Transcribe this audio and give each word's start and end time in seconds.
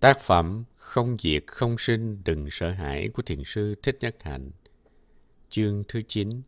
Tác 0.00 0.20
phẩm 0.20 0.64
Không 0.76 1.16
diệt 1.18 1.44
không 1.46 1.78
sinh 1.78 2.22
đừng 2.24 2.50
sợ 2.50 2.70
hãi 2.70 3.08
của 3.08 3.22
thiền 3.22 3.44
sư 3.44 3.74
Thích 3.82 3.98
Nhất 4.00 4.16
Hạnh. 4.22 4.50
Chương 5.48 5.84
thứ 5.88 6.02
9 6.08 6.42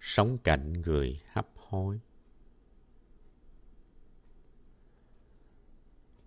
Sống 0.00 0.38
cạnh 0.38 0.72
người 0.72 1.20
hấp 1.32 1.46
hối. 1.56 2.00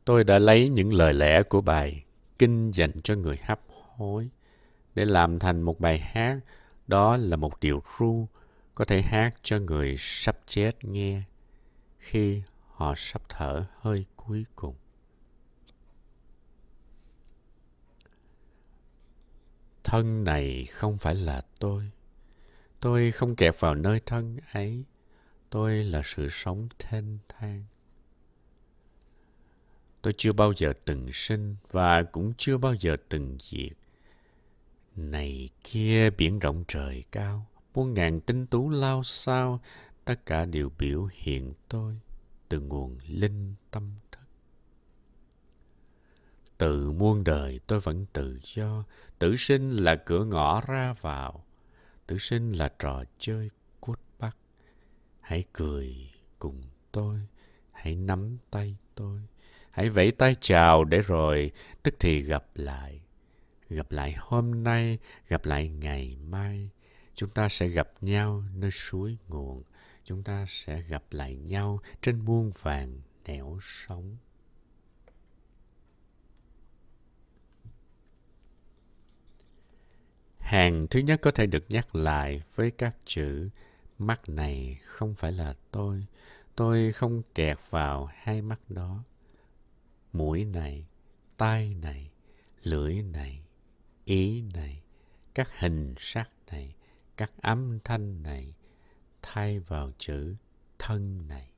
Tôi 0.06 0.24
đã 0.24 0.40
lấy 0.40 0.70
những 0.70 0.94
lời 0.94 1.14
lẽ 1.14 1.44
của 1.44 1.62
bài 1.62 2.04
Kinh 2.40 2.72
dành 2.72 3.02
cho 3.04 3.16
người 3.16 3.38
hấp 3.44 3.62
hối 3.68 4.30
để 4.96 5.06
làm 5.06 5.40
thành 5.40 5.62
một 5.62 5.80
bài 5.80 6.00
hát. 6.00 6.40
Đó 6.88 7.18
là 7.18 7.38
một 7.38 7.60
điệu 7.60 7.84
ru, 8.00 8.28
có 8.76 8.86
thể 8.86 9.02
hát 9.02 9.36
cho 9.44 9.60
người 9.60 9.96
sắp 10.00 10.38
chết 10.46 10.84
nghe 10.84 11.24
khi 12.00 12.42
họ 12.72 12.94
sắp 12.98 13.22
thở 13.30 13.66
hơi 13.80 14.06
cuối 14.16 14.46
cùng. 14.56 14.76
Thân 19.86 20.24
này 20.24 20.66
không 20.66 20.98
phải 20.98 21.16
là 21.16 21.42
tôi. 21.60 21.92
Tôi 22.80 23.12
không 23.12 23.36
kẹp 23.36 23.56
vào 23.60 23.76
nơi 23.76 24.00
thân 24.06 24.38
ấy. 24.54 24.84
Tôi 25.50 25.84
là 25.84 26.02
sự 26.06 26.28
sống 26.30 26.68
thênh 26.80 27.06
thang. 27.30 27.66
Tôi 30.02 30.14
chưa 30.18 30.34
bao 30.34 30.54
giờ 30.58 30.74
từng 30.86 31.10
sinh 31.14 31.56
và 31.72 32.04
cũng 32.04 32.34
chưa 32.38 32.58
bao 32.58 32.74
giờ 32.74 32.98
từng 33.10 33.38
diệt. 33.40 33.78
Này 34.96 35.50
kia 35.64 36.10
biển 36.10 36.40
rộng 36.40 36.64
trời 36.68 37.04
cao, 37.12 37.46
muôn 37.74 37.94
ngàn 37.94 38.22
tinh 38.22 38.48
tú 38.48 38.70
lao 38.70 39.04
sao, 39.04 39.62
tất 40.06 40.26
cả 40.26 40.46
đều 40.46 40.70
biểu 40.80 41.10
hiện 41.12 41.54
tôi 41.70 42.00
từ 42.50 42.60
nguồn 42.60 42.98
linh 43.08 43.56
tâm 43.72 43.92
từ 46.58 46.92
muôn 46.92 47.24
đời 47.24 47.60
tôi 47.68 47.80
vẫn 47.80 48.06
tự 48.14 48.40
do. 48.42 48.84
Tử 49.20 49.36
sinh 49.36 49.72
là 49.72 49.96
cửa 49.96 50.26
ngõ 50.26 50.62
ra 50.62 50.94
vào. 50.94 51.46
Tử 52.08 52.18
sinh 52.18 52.52
là 52.52 52.70
trò 52.80 53.04
chơi 53.20 53.50
cút 53.82 54.00
bắt. 54.20 54.38
Hãy 55.20 55.44
cười 55.54 56.12
cùng 56.40 56.62
tôi. 56.92 57.20
Hãy 57.72 57.96
nắm 57.96 58.38
tay 58.52 58.76
tôi. 58.96 59.20
Hãy 59.72 59.90
vẫy 59.90 60.12
tay 60.12 60.36
chào 60.40 60.84
để 60.84 61.02
rồi 61.02 61.52
tức 61.84 61.96
thì 62.00 62.22
gặp 62.22 62.46
lại. 62.56 63.02
Gặp 63.70 63.92
lại 63.92 64.16
hôm 64.18 64.64
nay, 64.64 65.00
gặp 65.28 65.46
lại 65.46 65.70
ngày 65.70 66.18
mai. 66.28 66.70
Chúng 67.16 67.30
ta 67.30 67.50
sẽ 67.50 67.68
gặp 67.68 67.90
nhau 68.02 68.44
nơi 68.56 68.72
suối 68.72 69.18
nguồn. 69.28 69.64
Chúng 70.04 70.24
ta 70.24 70.46
sẽ 70.50 70.82
gặp 70.82 71.04
lại 71.12 71.36
nhau 71.36 71.80
trên 72.02 72.20
muôn 72.20 72.52
vàng 72.62 73.02
nẻo 73.26 73.60
sống 73.62 74.18
Hàng 80.46 80.88
thứ 80.90 81.00
nhất 81.00 81.20
có 81.22 81.32
thể 81.32 81.46
được 81.46 81.66
nhắc 81.70 81.96
lại 81.96 82.42
với 82.56 82.72
các 82.72 82.98
chữ 83.06 83.50
mắt 83.98 84.30
này 84.30 84.80
không 84.84 85.16
phải 85.16 85.32
là 85.32 85.56
tôi. 85.72 86.06
Tôi 86.56 86.92
không 86.92 87.22
kẹt 87.36 87.58
vào 87.70 88.10
hai 88.16 88.42
mắt 88.42 88.60
đó. 88.70 89.04
Mũi 90.14 90.46
này, 90.46 90.86
tai 91.38 91.74
này, 91.74 92.12
lưỡi 92.64 92.94
này, 93.02 93.42
ý 94.04 94.44
này, 94.54 94.84
các 95.36 95.60
hình 95.60 95.96
sắc 95.98 96.30
này, 96.52 96.76
các 97.18 97.32
âm 97.42 97.80
thanh 97.84 98.24
này 98.24 98.54
thay 99.22 99.60
vào 99.60 99.92
chữ 99.98 100.36
thân 100.80 101.28
này. 101.28 101.50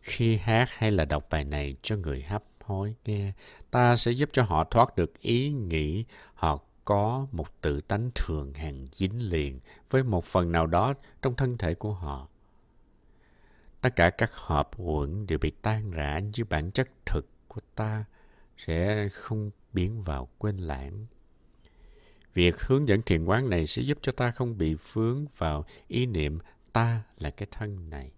Khi 0.00 0.36
hát 0.36 0.68
hay 0.70 0.90
là 0.90 1.04
đọc 1.04 1.26
bài 1.30 1.44
này 1.44 1.76
cho 1.82 1.96
người 1.96 2.22
hấp 2.22 2.44
hối 2.66 2.94
nghe, 3.04 3.32
ta 3.70 3.96
sẽ 3.96 4.10
giúp 4.10 4.28
cho 4.32 4.42
họ 4.42 4.64
thoát 4.64 4.96
được 4.96 5.20
ý 5.20 5.52
nghĩ 5.52 6.04
họ 6.34 6.60
có 6.84 7.26
một 7.32 7.60
tự 7.60 7.80
tánh 7.80 8.10
thường 8.14 8.54
hằng 8.54 8.86
dính 8.92 9.30
liền 9.30 9.60
với 9.90 10.02
một 10.04 10.24
phần 10.24 10.52
nào 10.52 10.66
đó 10.66 10.94
trong 11.22 11.34
thân 11.34 11.58
thể 11.58 11.74
của 11.74 11.92
họ. 11.92 12.28
Tất 13.80 13.96
cả 13.96 14.10
các 14.10 14.30
hợp 14.34 14.70
uẩn 14.76 15.26
đều 15.26 15.38
bị 15.38 15.50
tan 15.50 15.90
rã 15.90 16.18
như 16.18 16.44
bản 16.44 16.70
chất 16.70 16.88
thực 17.06 17.26
của 17.48 17.60
ta 17.74 18.04
sẽ 18.58 19.08
không 19.08 19.50
biến 19.72 20.02
vào 20.02 20.28
quên 20.38 20.56
lãng. 20.56 21.06
Việc 22.34 22.60
hướng 22.60 22.88
dẫn 22.88 23.02
thiền 23.02 23.24
quán 23.24 23.50
này 23.50 23.66
sẽ 23.66 23.82
giúp 23.82 23.98
cho 24.02 24.12
ta 24.12 24.30
không 24.30 24.58
bị 24.58 24.76
vướng 24.92 25.26
vào 25.36 25.64
ý 25.88 26.06
niệm 26.06 26.38
ta 26.72 27.02
là 27.18 27.30
cái 27.30 27.48
thân 27.50 27.90
này, 27.90 28.10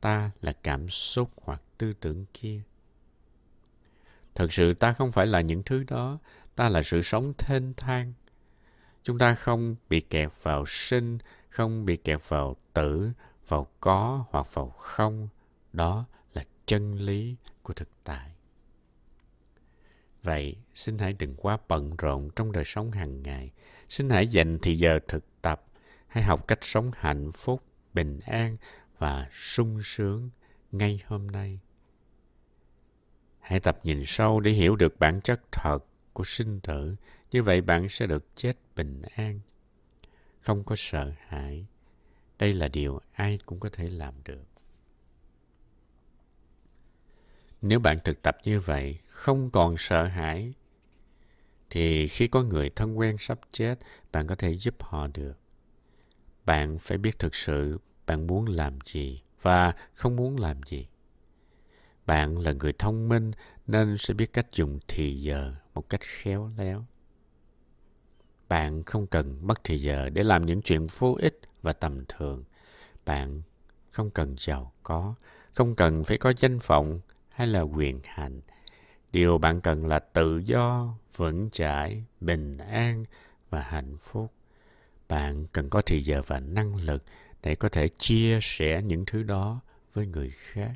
ta 0.00 0.30
là 0.40 0.52
cảm 0.52 0.88
xúc 0.88 1.30
hoặc 1.36 1.62
tư 1.78 1.92
tưởng 1.92 2.24
kia 2.34 2.62
thật 4.34 4.52
sự 4.52 4.74
ta 4.74 4.92
không 4.92 5.12
phải 5.12 5.26
là 5.26 5.40
những 5.40 5.62
thứ 5.62 5.84
đó, 5.84 6.18
ta 6.56 6.68
là 6.68 6.82
sự 6.82 7.02
sống 7.02 7.32
thênh 7.38 7.74
thang. 7.74 8.12
Chúng 9.02 9.18
ta 9.18 9.34
không 9.34 9.76
bị 9.88 10.00
kẹt 10.00 10.28
vào 10.42 10.66
sinh, 10.66 11.18
không 11.48 11.84
bị 11.84 11.96
kẹt 11.96 12.28
vào 12.28 12.56
tử, 12.72 13.10
vào 13.48 13.66
có 13.80 14.24
hoặc 14.30 14.54
vào 14.54 14.68
không. 14.68 15.28
Đó 15.72 16.04
là 16.34 16.44
chân 16.66 16.94
lý 16.94 17.36
của 17.62 17.72
thực 17.72 17.88
tại. 18.04 18.30
Vậy, 20.22 20.56
xin 20.74 20.98
hãy 20.98 21.12
đừng 21.12 21.34
quá 21.34 21.58
bận 21.68 21.96
rộn 21.98 22.30
trong 22.36 22.52
đời 22.52 22.64
sống 22.64 22.90
hàng 22.90 23.22
ngày. 23.22 23.50
Xin 23.88 24.10
hãy 24.10 24.26
dành 24.26 24.58
thì 24.62 24.78
giờ 24.78 24.98
thực 25.08 25.24
tập, 25.42 25.64
hãy 26.06 26.24
học 26.24 26.48
cách 26.48 26.58
sống 26.62 26.90
hạnh 26.94 27.30
phúc, 27.32 27.62
bình 27.94 28.20
an 28.26 28.56
và 28.98 29.28
sung 29.32 29.80
sướng 29.84 30.30
ngay 30.72 31.02
hôm 31.06 31.26
nay. 31.26 31.58
Hãy 33.50 33.60
tập 33.60 33.80
nhìn 33.82 34.02
sâu 34.06 34.40
để 34.40 34.50
hiểu 34.50 34.76
được 34.76 34.98
bản 34.98 35.20
chất 35.20 35.40
thật 35.52 35.78
của 36.12 36.24
sinh 36.24 36.60
tử. 36.60 36.96
Như 37.30 37.42
vậy 37.42 37.60
bạn 37.60 37.88
sẽ 37.88 38.06
được 38.06 38.24
chết 38.34 38.56
bình 38.76 39.02
an. 39.16 39.40
Không 40.40 40.64
có 40.64 40.74
sợ 40.78 41.12
hãi. 41.26 41.66
Đây 42.38 42.52
là 42.52 42.68
điều 42.68 43.00
ai 43.12 43.38
cũng 43.46 43.60
có 43.60 43.68
thể 43.72 43.88
làm 43.88 44.14
được. 44.24 44.44
Nếu 47.62 47.80
bạn 47.80 47.98
thực 48.04 48.22
tập 48.22 48.36
như 48.44 48.60
vậy, 48.60 48.98
không 49.08 49.50
còn 49.50 49.74
sợ 49.78 50.04
hãi, 50.04 50.52
thì 51.70 52.08
khi 52.08 52.26
có 52.26 52.42
người 52.42 52.70
thân 52.70 52.98
quen 52.98 53.16
sắp 53.18 53.40
chết, 53.52 53.78
bạn 54.12 54.26
có 54.26 54.34
thể 54.34 54.56
giúp 54.56 54.82
họ 54.82 55.06
được. 55.06 55.34
Bạn 56.44 56.78
phải 56.78 56.98
biết 56.98 57.18
thực 57.18 57.34
sự 57.34 57.78
bạn 58.06 58.26
muốn 58.26 58.46
làm 58.46 58.78
gì 58.84 59.22
và 59.42 59.72
không 59.94 60.16
muốn 60.16 60.40
làm 60.40 60.62
gì. 60.62 60.86
Bạn 62.10 62.38
là 62.38 62.52
người 62.52 62.72
thông 62.72 63.08
minh 63.08 63.30
nên 63.66 63.98
sẽ 63.98 64.14
biết 64.14 64.32
cách 64.32 64.46
dùng 64.52 64.78
thì 64.88 65.20
giờ 65.20 65.54
một 65.74 65.88
cách 65.88 66.00
khéo 66.00 66.50
léo. 66.58 66.84
Bạn 68.48 68.82
không 68.82 69.06
cần 69.06 69.46
mất 69.46 69.60
thì 69.64 69.78
giờ 69.78 70.08
để 70.08 70.22
làm 70.22 70.46
những 70.46 70.62
chuyện 70.62 70.86
vô 70.98 71.16
ích 71.20 71.40
và 71.62 71.72
tầm 71.72 72.04
thường. 72.08 72.44
Bạn 73.04 73.42
không 73.90 74.10
cần 74.10 74.34
giàu 74.38 74.72
có, 74.82 75.14
không 75.52 75.74
cần 75.74 76.04
phải 76.04 76.18
có 76.18 76.32
danh 76.36 76.58
vọng 76.58 77.00
hay 77.28 77.46
là 77.46 77.60
quyền 77.60 78.00
hành. 78.04 78.40
Điều 79.12 79.38
bạn 79.38 79.60
cần 79.60 79.86
là 79.86 79.98
tự 79.98 80.38
do, 80.38 80.94
vững 81.16 81.50
chãi, 81.50 82.04
bình 82.20 82.58
an 82.58 83.04
và 83.50 83.62
hạnh 83.62 83.96
phúc. 84.00 84.32
Bạn 85.08 85.46
cần 85.52 85.70
có 85.70 85.82
thì 85.86 86.02
giờ 86.02 86.22
và 86.26 86.40
năng 86.40 86.76
lực 86.76 87.04
để 87.42 87.54
có 87.54 87.68
thể 87.68 87.88
chia 87.88 88.38
sẻ 88.42 88.82
những 88.82 89.04
thứ 89.06 89.22
đó 89.22 89.60
với 89.92 90.06
người 90.06 90.30
khác. 90.30 90.72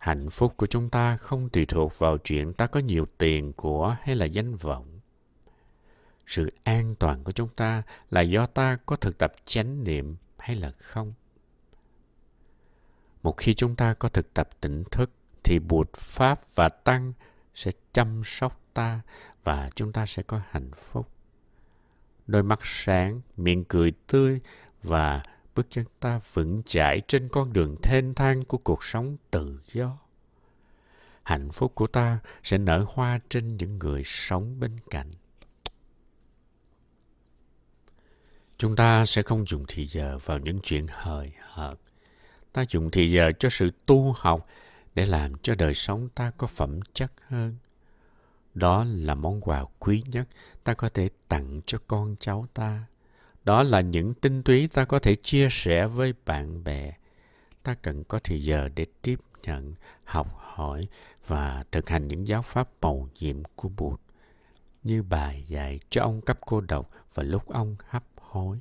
Hạnh 0.00 0.30
phúc 0.30 0.54
của 0.56 0.66
chúng 0.66 0.90
ta 0.90 1.16
không 1.16 1.48
tùy 1.48 1.66
thuộc 1.66 1.98
vào 1.98 2.18
chuyện 2.18 2.52
ta 2.52 2.66
có 2.66 2.80
nhiều 2.80 3.06
tiền, 3.18 3.52
của 3.52 3.96
hay 4.02 4.16
là 4.16 4.26
danh 4.26 4.54
vọng. 4.56 5.00
Sự 6.26 6.52
an 6.64 6.94
toàn 6.98 7.24
của 7.24 7.32
chúng 7.32 7.48
ta 7.48 7.82
là 8.10 8.20
do 8.20 8.46
ta 8.46 8.76
có 8.86 8.96
thực 8.96 9.18
tập 9.18 9.32
chánh 9.44 9.84
niệm 9.84 10.16
hay 10.38 10.56
là 10.56 10.70
không? 10.70 11.14
Một 13.22 13.36
khi 13.36 13.54
chúng 13.54 13.76
ta 13.76 13.94
có 13.94 14.08
thực 14.08 14.34
tập 14.34 14.48
tỉnh 14.60 14.84
thức, 14.90 15.10
thì 15.44 15.58
bụt 15.58 15.92
pháp 15.92 16.38
và 16.54 16.68
tăng 16.68 17.12
sẽ 17.54 17.70
chăm 17.92 18.22
sóc 18.24 18.60
ta 18.74 19.00
và 19.44 19.70
chúng 19.74 19.92
ta 19.92 20.06
sẽ 20.06 20.22
có 20.22 20.40
hạnh 20.50 20.70
phúc. 20.76 21.08
Đôi 22.26 22.42
mắt 22.42 22.60
sáng, 22.62 23.20
miệng 23.36 23.64
cười 23.64 23.92
tươi 24.06 24.40
và 24.82 25.22
bước 25.60 25.66
chân 25.70 25.84
ta 26.00 26.20
vững 26.32 26.62
chãi 26.66 27.02
trên 27.08 27.28
con 27.28 27.52
đường 27.52 27.76
thênh 27.82 28.14
thang 28.14 28.44
của 28.44 28.58
cuộc 28.58 28.84
sống 28.84 29.16
tự 29.30 29.60
do. 29.72 29.98
Hạnh 31.22 31.50
phúc 31.52 31.72
của 31.74 31.86
ta 31.86 32.18
sẽ 32.42 32.58
nở 32.58 32.84
hoa 32.88 33.20
trên 33.28 33.56
những 33.56 33.78
người 33.78 34.02
sống 34.04 34.60
bên 34.60 34.76
cạnh. 34.90 35.10
Chúng 38.58 38.76
ta 38.76 39.06
sẽ 39.06 39.22
không 39.22 39.46
dùng 39.46 39.64
thì 39.68 39.86
giờ 39.86 40.18
vào 40.24 40.38
những 40.38 40.58
chuyện 40.62 40.86
hời 40.90 41.32
hợt. 41.40 41.78
Ta 42.52 42.64
dùng 42.68 42.90
thì 42.90 43.12
giờ 43.12 43.32
cho 43.38 43.48
sự 43.48 43.70
tu 43.86 44.12
học 44.12 44.46
để 44.94 45.06
làm 45.06 45.32
cho 45.42 45.54
đời 45.58 45.74
sống 45.74 46.08
ta 46.14 46.30
có 46.36 46.46
phẩm 46.46 46.80
chất 46.92 47.12
hơn. 47.28 47.56
Đó 48.54 48.84
là 48.88 49.14
món 49.14 49.40
quà 49.40 49.64
quý 49.78 50.02
nhất 50.06 50.28
ta 50.64 50.74
có 50.74 50.88
thể 50.88 51.08
tặng 51.28 51.60
cho 51.66 51.78
con 51.86 52.16
cháu 52.18 52.46
ta 52.54 52.84
đó 53.44 53.62
là 53.62 53.80
những 53.80 54.14
tinh 54.14 54.42
túy 54.42 54.68
ta 54.68 54.84
có 54.84 54.98
thể 54.98 55.14
chia 55.14 55.48
sẻ 55.50 55.86
với 55.86 56.14
bạn 56.26 56.64
bè 56.64 56.92
ta 57.62 57.74
cần 57.74 58.04
có 58.04 58.18
thời 58.24 58.44
giờ 58.44 58.68
để 58.74 58.86
tiếp 59.02 59.20
nhận, 59.42 59.74
học 60.04 60.28
hỏi 60.36 60.88
và 61.26 61.64
thực 61.72 61.88
hành 61.88 62.08
những 62.08 62.28
giáo 62.28 62.42
pháp 62.42 62.68
màu 62.80 63.08
nhiệm 63.18 63.42
của 63.54 63.68
Bụt 63.68 64.00
như 64.82 65.02
bài 65.02 65.44
dạy 65.48 65.80
cho 65.90 66.02
ông 66.02 66.20
cấp 66.20 66.38
cô 66.40 66.60
độc 66.60 66.90
và 67.14 67.22
lúc 67.22 67.48
ông 67.48 67.76
hấp 67.88 68.04
hối. 68.16 68.60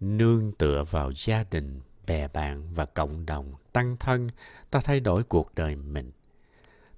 Nương 0.00 0.52
tựa 0.52 0.84
vào 0.90 1.12
gia 1.16 1.44
đình, 1.44 1.80
bè 2.06 2.28
bạn 2.28 2.72
và 2.72 2.84
cộng 2.84 3.26
đồng, 3.26 3.54
tăng 3.72 3.96
thân, 3.96 4.28
ta 4.70 4.80
thay 4.84 5.00
đổi 5.00 5.22
cuộc 5.24 5.54
đời 5.54 5.76
mình. 5.76 6.10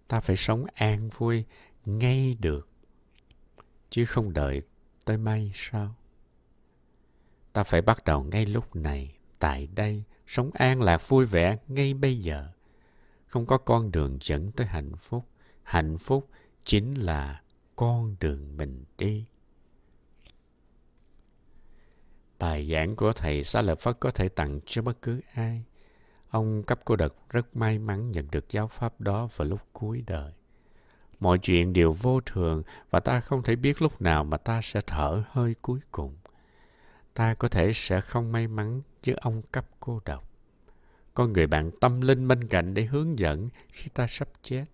Ta 0.09 0.21
phải 0.21 0.37
sống 0.37 0.65
an 0.75 1.09
vui 1.09 1.45
ngay 1.85 2.37
được, 2.41 2.69
chứ 3.93 4.05
không 4.05 4.33
đợi 4.33 4.63
tới 5.05 5.19
may 5.19 5.53
sao? 5.55 5.95
Ta 7.53 7.65
phải 7.65 7.83
bắt 7.83 8.05
đầu 8.05 8.23
ngay 8.23 8.47
lúc 8.47 8.77
này, 8.77 9.15
tại 9.39 9.69
đây, 9.75 10.05
sống 10.27 10.51
an 10.55 10.83
lạc 10.83 11.09
vui 11.09 11.27
vẻ 11.27 11.57
ngay 11.69 11.95
bây 11.95 12.19
giờ. 12.19 12.49
Không 13.27 13.47
có 13.47 13.59
con 13.59 13.93
đường 13.93 14.19
dẫn 14.21 14.53
tới 14.53 14.67
hạnh 14.67 14.97
phúc. 14.97 15.27
Hạnh 15.63 15.99
phúc 15.99 16.29
chính 16.65 16.95
là 16.95 17.43
con 17.77 18.17
đường 18.21 18.57
mình 18.57 18.85
đi. 18.99 19.25
Bài 22.39 22.69
giảng 22.73 22.97
của 22.97 23.13
Thầy 23.13 23.45
Xá 23.45 23.63
Lợi 23.63 23.77
Phất 23.77 24.01
có 24.01 24.11
thể 24.11 24.29
tặng 24.29 24.61
cho 24.67 24.83
bất 24.83 25.03
cứ 25.03 25.21
ai. 25.35 25.65
Ông 26.29 26.63
cấp 26.63 26.81
cô 26.85 26.97
đật 26.97 27.15
rất 27.29 27.57
may 27.57 27.79
mắn 27.79 28.11
nhận 28.11 28.31
được 28.31 28.49
giáo 28.49 28.69
pháp 28.69 29.01
đó 29.01 29.29
vào 29.37 29.49
lúc 29.49 29.61
cuối 29.73 30.05
đời. 30.07 30.33
Mọi 31.23 31.39
chuyện 31.39 31.73
đều 31.73 31.93
vô 31.93 32.21
thường 32.21 32.63
và 32.91 33.01
ta 33.01 33.21
không 33.21 33.43
thể 33.43 33.57
biết 33.57 33.83
lúc 33.83 34.03
nào 34.03 34.25
mà 34.25 34.37
ta 34.37 34.61
sẽ 34.63 34.81
thở 34.87 35.25
hơi 35.31 35.55
cuối 35.63 35.81
cùng. 35.93 36.17
Ta 37.15 37.35
có 37.35 37.49
thể 37.49 37.73
sẽ 37.73 38.01
không 38.01 38.33
may 38.33 38.49
mắn 38.49 38.83
với 39.07 39.15
ông 39.15 39.43
cấp 39.53 39.67
cô 39.81 40.01
độc. 40.05 40.31
Có 41.15 41.27
người 41.27 41.47
bạn 41.47 41.71
tâm 41.81 42.01
linh 42.01 42.29
bên 42.29 42.49
cạnh 42.49 42.75
để 42.75 42.85
hướng 42.85 43.19
dẫn 43.19 43.49
khi 43.69 43.89
ta 43.95 44.07
sắp 44.11 44.29
chết. 44.43 44.65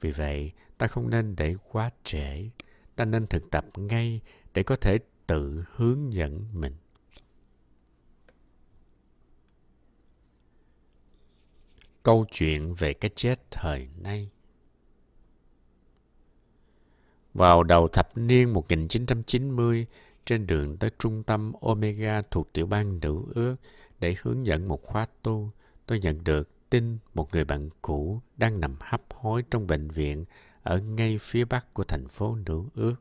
Vì 0.00 0.10
vậy, 0.10 0.52
ta 0.78 0.86
không 0.86 1.10
nên 1.10 1.36
để 1.36 1.54
quá 1.70 1.90
trễ. 2.04 2.48
Ta 2.96 3.04
nên 3.04 3.26
thực 3.26 3.50
tập 3.50 3.64
ngay 3.76 4.20
để 4.54 4.62
có 4.62 4.76
thể 4.76 4.98
tự 5.26 5.64
hướng 5.74 6.12
dẫn 6.12 6.46
mình. 6.52 6.74
Câu 12.02 12.26
chuyện 12.32 12.74
về 12.74 12.94
cái 12.94 13.10
chết 13.14 13.50
thời 13.50 13.88
nay 13.98 14.30
vào 17.34 17.62
đầu 17.62 17.88
thập 17.88 18.18
niên 18.18 18.52
1990, 18.52 19.86
trên 20.24 20.46
đường 20.46 20.76
tới 20.76 20.90
trung 20.98 21.22
tâm 21.22 21.52
Omega 21.60 22.22
thuộc 22.30 22.52
tiểu 22.52 22.66
bang 22.66 23.00
Nữ 23.00 23.22
ước 23.34 23.56
để 23.98 24.16
hướng 24.22 24.46
dẫn 24.46 24.68
một 24.68 24.82
khóa 24.82 25.06
tu, 25.22 25.50
tôi 25.86 25.98
nhận 25.98 26.24
được 26.24 26.48
tin 26.70 26.98
một 27.14 27.32
người 27.32 27.44
bạn 27.44 27.68
cũ 27.82 28.20
đang 28.36 28.60
nằm 28.60 28.76
hấp 28.80 29.02
hối 29.14 29.44
trong 29.50 29.66
bệnh 29.66 29.88
viện 29.88 30.24
ở 30.62 30.78
ngay 30.78 31.18
phía 31.20 31.44
bắc 31.44 31.74
của 31.74 31.84
thành 31.84 32.08
phố 32.08 32.36
Nữ 32.46 32.62
ước. 32.74 32.94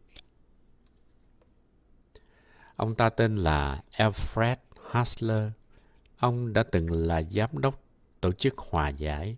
Ông 2.75 2.95
ta 2.95 3.09
tên 3.09 3.35
là 3.35 3.83
Alfred 3.97 4.55
Hasler. 4.91 5.51
Ông 6.19 6.53
đã 6.53 6.63
từng 6.63 6.91
là 6.91 7.23
giám 7.23 7.57
đốc 7.57 7.81
tổ 8.21 8.31
chức 8.31 8.57
hòa 8.57 8.89
giải. 8.89 9.37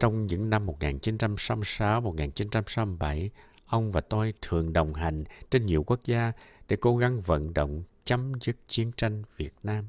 Trong 0.00 0.26
những 0.26 0.50
năm 0.50 0.66
1966-1967, 0.66 3.28
ông 3.70 3.92
và 3.92 4.00
tôi 4.00 4.34
thường 4.42 4.72
đồng 4.72 4.94
hành 4.94 5.24
trên 5.50 5.66
nhiều 5.66 5.82
quốc 5.82 6.00
gia 6.04 6.32
để 6.68 6.76
cố 6.80 6.96
gắng 6.96 7.20
vận 7.20 7.54
động 7.54 7.82
chấm 8.04 8.32
dứt 8.40 8.56
chiến 8.66 8.92
tranh 8.96 9.22
Việt 9.36 9.54
Nam. 9.62 9.88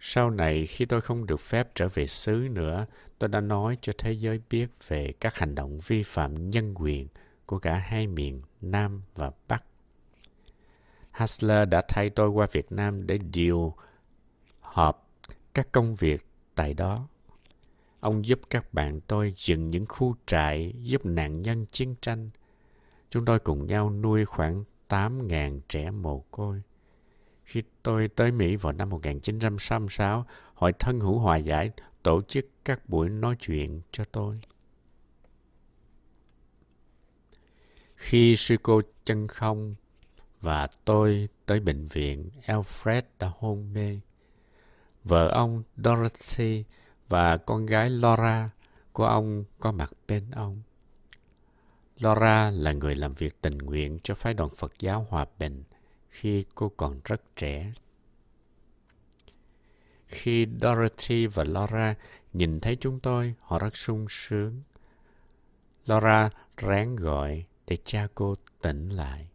Sau 0.00 0.30
này, 0.30 0.66
khi 0.66 0.84
tôi 0.84 1.00
không 1.00 1.26
được 1.26 1.40
phép 1.40 1.68
trở 1.74 1.88
về 1.88 2.06
xứ 2.06 2.48
nữa, 2.50 2.86
tôi 3.18 3.28
đã 3.28 3.40
nói 3.40 3.78
cho 3.80 3.92
thế 3.98 4.12
giới 4.12 4.40
biết 4.50 4.66
về 4.88 5.12
các 5.20 5.34
hành 5.34 5.54
động 5.54 5.78
vi 5.86 6.02
phạm 6.02 6.50
nhân 6.50 6.74
quyền 6.74 7.08
của 7.46 7.58
cả 7.58 7.74
hai 7.74 8.06
miền 8.06 8.42
Nam 8.60 9.02
và 9.14 9.30
Bắc. 9.48 9.64
Hasler 11.10 11.68
đã 11.68 11.82
thay 11.88 12.10
tôi 12.10 12.28
qua 12.28 12.46
Việt 12.52 12.72
Nam 12.72 13.06
để 13.06 13.18
điều 13.18 13.74
họp 14.60 15.10
các 15.54 15.72
công 15.72 15.94
việc 15.94 16.26
tại 16.54 16.74
đó. 16.74 17.08
Ông 18.00 18.26
giúp 18.26 18.40
các 18.50 18.74
bạn 18.74 19.00
tôi 19.00 19.34
dựng 19.36 19.70
những 19.70 19.86
khu 19.86 20.14
trại 20.26 20.72
giúp 20.78 21.06
nạn 21.06 21.42
nhân 21.42 21.66
chiến 21.70 21.94
tranh. 22.00 22.30
Chúng 23.10 23.24
tôi 23.24 23.38
cùng 23.38 23.66
nhau 23.66 23.90
nuôi 23.90 24.24
khoảng 24.24 24.64
8.000 24.88 25.60
trẻ 25.68 25.90
mồ 25.90 26.20
côi. 26.30 26.62
Khi 27.44 27.62
tôi 27.82 28.08
tới 28.08 28.32
Mỹ 28.32 28.56
vào 28.56 28.72
năm 28.72 28.90
1966, 28.90 30.26
Hội 30.54 30.72
Thân 30.72 31.00
hữu 31.00 31.18
Hòa 31.18 31.36
giải 31.36 31.70
tổ 32.02 32.22
chức 32.22 32.46
các 32.64 32.88
buổi 32.88 33.08
nói 33.08 33.36
chuyện 33.40 33.80
cho 33.92 34.04
tôi. 34.04 34.40
Khi 37.96 38.36
sư 38.36 38.56
cô 38.62 38.82
chân 39.04 39.28
không 39.28 39.74
và 40.40 40.68
tôi 40.84 41.28
tới 41.46 41.60
bệnh 41.60 41.86
viện, 41.86 42.30
Alfred 42.46 43.02
đã 43.18 43.32
hôn 43.38 43.72
mê. 43.72 44.00
Vợ 45.04 45.28
ông 45.28 45.62
Dorothy 45.76 46.64
và 47.08 47.36
con 47.36 47.66
gái 47.66 47.90
Laura 47.90 48.50
của 48.92 49.06
ông 49.06 49.44
có 49.60 49.72
mặt 49.72 49.92
bên 50.08 50.30
ông. 50.30 50.62
Laura 51.98 52.50
là 52.50 52.72
người 52.72 52.94
làm 52.94 53.14
việc 53.14 53.40
tình 53.40 53.58
nguyện 53.58 53.98
cho 54.02 54.14
phái 54.14 54.34
đoàn 54.34 54.50
Phật 54.56 54.72
giáo 54.78 55.06
Hòa 55.10 55.26
Bình 55.38 55.64
khi 56.08 56.44
cô 56.54 56.72
còn 56.76 57.00
rất 57.04 57.36
trẻ. 57.36 57.72
Khi 60.06 60.46
Dorothy 60.62 61.26
và 61.26 61.44
Laura 61.44 61.94
nhìn 62.32 62.60
thấy 62.60 62.76
chúng 62.80 63.00
tôi, 63.00 63.34
họ 63.40 63.58
rất 63.58 63.76
sung 63.76 64.06
sướng. 64.08 64.62
Laura 65.86 66.30
ráng 66.56 66.96
gọi 66.96 67.44
để 67.66 67.76
cha 67.84 68.06
cô 68.14 68.34
tỉnh 68.62 68.90
lại. 68.90 69.28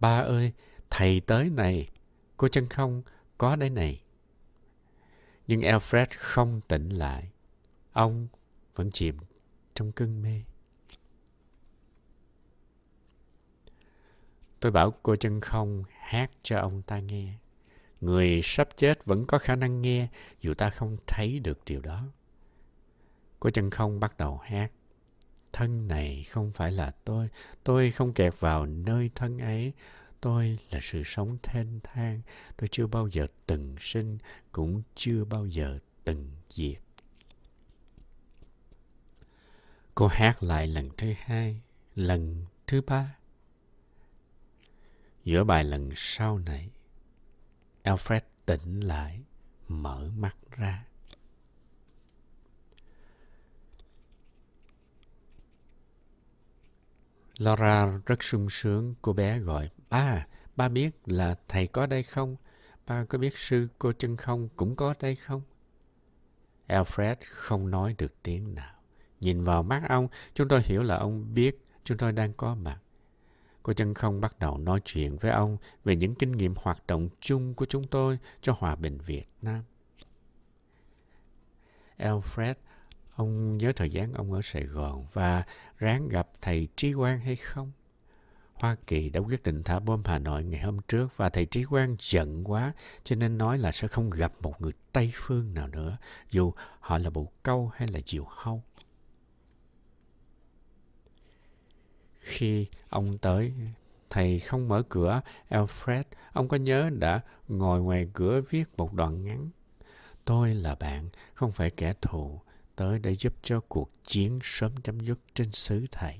Ba 0.00 0.20
ơi, 0.20 0.52
thầy 0.90 1.20
tới 1.20 1.50
này. 1.50 1.88
Cô 2.36 2.48
chân 2.48 2.66
không 2.66 3.02
có 3.38 3.56
đây 3.56 3.70
này. 3.70 4.00
Nhưng 5.48 5.60
Alfred 5.60 6.06
không 6.10 6.60
tỉnh 6.68 6.88
lại. 6.88 7.30
Ông 7.92 8.28
vẫn 8.74 8.90
chìm 8.90 9.16
trong 9.74 9.92
cơn 9.92 10.22
mê. 10.22 10.42
Tôi 14.60 14.72
bảo 14.72 14.94
cô 15.02 15.16
chân 15.16 15.40
không 15.40 15.84
hát 15.88 16.30
cho 16.42 16.58
ông 16.58 16.82
ta 16.82 17.00
nghe. 17.00 17.34
Người 18.00 18.40
sắp 18.44 18.68
chết 18.76 19.04
vẫn 19.04 19.26
có 19.26 19.38
khả 19.38 19.56
năng 19.56 19.82
nghe, 19.82 20.08
dù 20.40 20.54
ta 20.54 20.70
không 20.70 20.96
thấy 21.06 21.40
được 21.40 21.60
điều 21.66 21.80
đó. 21.80 22.04
Cô 23.40 23.50
chân 23.50 23.70
không 23.70 24.00
bắt 24.00 24.18
đầu 24.18 24.38
hát. 24.38 24.72
Thân 25.52 25.88
này 25.88 26.24
không 26.28 26.52
phải 26.52 26.72
là 26.72 26.90
tôi. 27.04 27.28
Tôi 27.64 27.90
không 27.90 28.12
kẹt 28.12 28.40
vào 28.40 28.66
nơi 28.66 29.10
thân 29.14 29.38
ấy. 29.38 29.72
Tôi 30.20 30.58
là 30.70 30.78
sự 30.82 31.02
sống 31.04 31.38
thênh 31.42 31.80
thang. 31.80 32.20
Tôi 32.56 32.68
chưa 32.68 32.86
bao 32.86 33.08
giờ 33.08 33.26
từng 33.46 33.76
sinh, 33.80 34.18
cũng 34.52 34.82
chưa 34.94 35.24
bao 35.24 35.46
giờ 35.46 35.78
từng 36.04 36.30
diệt. 36.50 36.80
Cô 39.94 40.06
hát 40.06 40.42
lại 40.42 40.66
lần 40.66 40.90
thứ 40.96 41.12
hai, 41.18 41.60
lần 41.94 42.44
thứ 42.66 42.80
ba. 42.86 43.16
Giữa 45.24 45.44
bài 45.44 45.64
lần 45.64 45.90
sau 45.96 46.38
này, 46.38 46.70
Alfred 47.84 48.20
tỉnh 48.46 48.80
lại, 48.80 49.22
mở 49.68 50.10
mắt 50.16 50.36
ra. 50.50 50.84
Laura 57.38 57.86
rất 57.86 58.22
sung 58.22 58.50
sướng, 58.50 58.94
cô 59.02 59.12
bé 59.12 59.38
gọi, 59.38 59.70
ba, 59.90 60.26
ba 60.56 60.68
biết 60.68 60.90
là 61.06 61.36
thầy 61.48 61.66
có 61.66 61.86
đây 61.86 62.02
không? 62.02 62.36
Ba 62.86 63.04
có 63.04 63.18
biết 63.18 63.38
sư 63.38 63.68
cô 63.78 63.92
chân 63.92 64.16
không 64.16 64.48
cũng 64.56 64.76
có 64.76 64.94
đây 65.00 65.16
không? 65.16 65.42
Alfred 66.68 67.16
không 67.24 67.70
nói 67.70 67.94
được 67.98 68.22
tiếng 68.22 68.54
nào. 68.54 68.74
Nhìn 69.20 69.40
vào 69.40 69.62
mắt 69.62 69.82
ông, 69.88 70.08
chúng 70.34 70.48
tôi 70.48 70.62
hiểu 70.62 70.82
là 70.82 70.96
ông 70.96 71.34
biết 71.34 71.64
chúng 71.84 71.98
tôi 71.98 72.12
đang 72.12 72.32
có 72.32 72.54
mặt. 72.54 72.78
Cô 73.62 73.72
chân 73.72 73.94
không 73.94 74.20
bắt 74.20 74.38
đầu 74.38 74.58
nói 74.58 74.80
chuyện 74.84 75.16
với 75.16 75.30
ông 75.30 75.56
về 75.84 75.96
những 75.96 76.14
kinh 76.14 76.32
nghiệm 76.32 76.54
hoạt 76.56 76.86
động 76.86 77.08
chung 77.20 77.54
của 77.54 77.66
chúng 77.66 77.84
tôi 77.84 78.18
cho 78.40 78.54
hòa 78.58 78.76
bình 78.76 78.98
Việt 79.06 79.28
Nam. 79.42 79.62
Alfred, 81.98 82.54
ông 83.14 83.58
nhớ 83.58 83.72
thời 83.76 83.90
gian 83.90 84.12
ông 84.12 84.32
ở 84.32 84.40
Sài 84.42 84.62
Gòn 84.62 85.06
và 85.12 85.44
ráng 85.78 86.08
gặp 86.08 86.28
thầy 86.40 86.68
Trí 86.76 86.92
Quang 86.92 87.20
hay 87.20 87.36
không? 87.36 87.72
Hoa 88.60 88.76
Kỳ 88.86 89.10
đã 89.10 89.20
quyết 89.20 89.42
định 89.42 89.62
thả 89.62 89.78
bom 89.78 90.02
Hà 90.04 90.18
Nội 90.18 90.44
ngày 90.44 90.60
hôm 90.60 90.78
trước 90.88 91.16
và 91.16 91.28
thầy 91.28 91.46
Trí 91.46 91.64
Quang 91.64 91.96
giận 92.00 92.44
quá 92.44 92.72
cho 93.04 93.16
nên 93.16 93.38
nói 93.38 93.58
là 93.58 93.72
sẽ 93.72 93.88
không 93.88 94.10
gặp 94.10 94.32
một 94.42 94.60
người 94.60 94.72
Tây 94.92 95.12
Phương 95.14 95.54
nào 95.54 95.68
nữa 95.68 95.96
dù 96.30 96.52
họ 96.80 96.98
là 96.98 97.10
bồ 97.10 97.28
câu 97.42 97.70
hay 97.74 97.88
là 97.88 98.00
diều 98.06 98.24
hâu. 98.28 98.62
Khi 102.18 102.66
ông 102.88 103.18
tới 103.18 103.52
thầy 104.10 104.40
không 104.40 104.68
mở 104.68 104.82
cửa, 104.88 105.20
Alfred, 105.50 106.04
ông 106.32 106.48
có 106.48 106.56
nhớ 106.56 106.90
đã 106.90 107.20
ngồi 107.48 107.80
ngoài 107.80 108.08
cửa 108.12 108.40
viết 108.50 108.64
một 108.76 108.92
đoạn 108.92 109.24
ngắn. 109.24 109.50
Tôi 110.24 110.54
là 110.54 110.74
bạn, 110.74 111.08
không 111.34 111.52
phải 111.52 111.70
kẻ 111.70 111.94
thù, 112.02 112.40
tới 112.76 112.98
để 112.98 113.16
giúp 113.16 113.34
cho 113.42 113.60
cuộc 113.68 113.90
chiến 114.04 114.38
sớm 114.42 114.76
chấm 114.76 115.00
dứt 115.00 115.18
trên 115.34 115.52
xứ 115.52 115.86
thầy. 115.90 116.18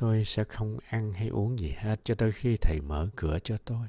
Tôi 0.00 0.24
sẽ 0.24 0.44
không 0.44 0.78
ăn 0.88 1.12
hay 1.12 1.28
uống 1.28 1.58
gì 1.58 1.74
hết 1.78 2.00
cho 2.04 2.14
tới 2.14 2.32
khi 2.32 2.56
thầy 2.56 2.80
mở 2.80 3.08
cửa 3.16 3.38
cho 3.44 3.56
tôi. 3.64 3.86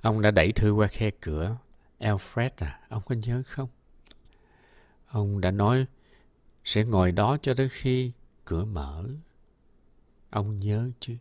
Ông 0.00 0.22
đã 0.22 0.30
đẩy 0.30 0.52
thư 0.52 0.72
qua 0.72 0.86
khe 0.86 1.10
cửa. 1.20 1.56
Alfred 1.98 2.50
à, 2.56 2.80
ông 2.88 3.02
có 3.06 3.14
nhớ 3.14 3.42
không? 3.46 3.68
Ông 5.06 5.40
đã 5.40 5.50
nói 5.50 5.86
sẽ 6.64 6.84
ngồi 6.84 7.12
đó 7.12 7.36
cho 7.42 7.54
tới 7.54 7.68
khi 7.68 8.12
cửa 8.44 8.64
mở. 8.64 9.04
Ông 10.30 10.60
nhớ 10.60 10.90
chứ? 11.00 11.16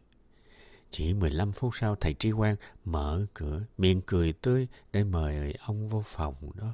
Chỉ 0.91 1.13
15 1.13 1.51
phút 1.51 1.75
sau 1.75 1.95
thầy 1.95 2.13
Trí 2.13 2.31
Quang 2.31 2.55
mở 2.85 3.25
cửa, 3.33 3.61
miệng 3.77 4.01
cười 4.05 4.33
tươi 4.33 4.67
để 4.91 5.03
mời 5.03 5.53
ông 5.59 5.87
vô 5.87 6.01
phòng 6.05 6.35
đó. 6.55 6.73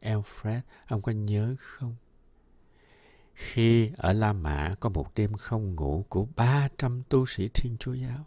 Alfred, 0.00 0.60
ông 0.88 1.02
có 1.02 1.12
nhớ 1.12 1.54
không? 1.58 1.96
Khi 3.38 3.90
ở 3.96 4.12
La 4.12 4.32
Mã 4.32 4.74
có 4.80 4.88
một 4.88 5.14
đêm 5.14 5.34
không 5.34 5.74
ngủ 5.74 6.04
của 6.08 6.26
300 6.36 7.02
tu 7.08 7.26
sĩ 7.26 7.48
Thiên 7.54 7.76
Chúa 7.80 7.94
Giáo. 7.94 8.24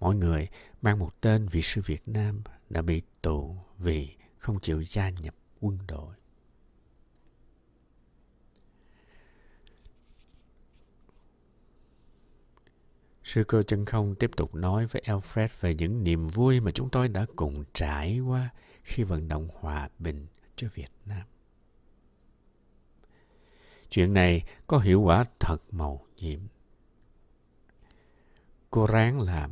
Mọi 0.00 0.14
người 0.14 0.48
mang 0.82 0.98
một 0.98 1.20
tên 1.20 1.46
vị 1.46 1.62
sư 1.62 1.80
Việt 1.84 2.02
Nam 2.06 2.42
đã 2.70 2.82
bị 2.82 3.02
tù 3.22 3.56
vì 3.78 4.16
không 4.38 4.60
chịu 4.60 4.84
gia 4.88 5.10
nhập 5.10 5.34
quân 5.60 5.78
đội. 5.88 6.14
Sư 13.24 13.44
cơ 13.44 13.62
chân 13.62 13.84
không 13.84 14.14
tiếp 14.14 14.30
tục 14.36 14.54
nói 14.54 14.86
với 14.86 15.02
Alfred 15.06 15.48
về 15.60 15.74
những 15.74 16.04
niềm 16.04 16.28
vui 16.28 16.60
mà 16.60 16.70
chúng 16.70 16.90
tôi 16.90 17.08
đã 17.08 17.26
cùng 17.36 17.64
trải 17.72 18.18
qua 18.18 18.50
khi 18.84 19.02
vận 19.02 19.28
động 19.28 19.48
hòa 19.60 19.88
bình 19.98 20.26
cho 20.56 20.68
Việt 20.74 20.90
Nam. 21.06 21.26
Chuyện 23.90 24.14
này 24.14 24.44
có 24.66 24.78
hiệu 24.78 25.00
quả 25.00 25.24
thật 25.40 25.58
màu 25.70 26.06
nhiệm. 26.16 26.40
Cô 28.70 28.86
ráng 28.86 29.20
làm 29.20 29.50